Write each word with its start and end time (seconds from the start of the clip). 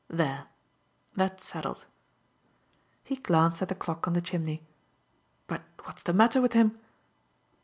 There 0.07 0.47
that's 1.15 1.45
settled." 1.45 1.85
He 3.03 3.17
glanced 3.17 3.61
at 3.61 3.67
the 3.69 3.75
clock 3.75 4.07
on 4.07 4.13
the 4.15 4.19
chimney. 4.21 4.63
"But 5.45 5.61
what's 5.83 6.01
the 6.01 6.11
matter 6.11 6.41
with 6.41 6.53
him?" 6.53 6.79